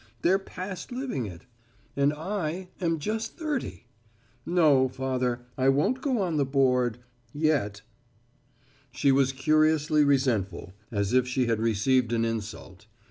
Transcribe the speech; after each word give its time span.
They're 0.23 0.39
past 0.39 0.91
living 0.91 1.27
it. 1.27 1.45
And 1.95 2.11
I 2.11 2.69
am 2.81 2.97
just 2.97 3.37
thirty. 3.37 3.85
No, 4.47 4.87
Father, 4.89 5.41
I 5.59 5.69
won't 5.69 6.01
go 6.01 6.23
on 6.23 6.37
the 6.37 6.43
board 6.43 6.97
yet." 7.33 7.83
She 8.91 9.11
was 9.11 9.31
curiously 9.31 10.03
resentful, 10.03 10.73
as 10.89 11.13
if 11.13 11.27
she 11.27 11.45
had 11.45 11.59
received 11.59 12.13
an 12.13 12.25
insult. 12.25 12.87